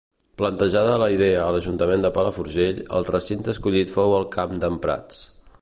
[0.41, 5.25] Plantejada la idea a l’ajuntament de Palafrugell el recinte escollit fou el Camp d’en Prats.